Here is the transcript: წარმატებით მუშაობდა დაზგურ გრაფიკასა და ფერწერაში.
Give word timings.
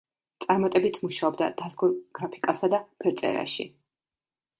წარმატებით 0.43 0.95
მუშაობდა 1.01 1.49
დაზგურ 1.59 1.93
გრაფიკასა 2.19 2.71
და 2.75 2.79
ფერწერაში. 3.05 3.67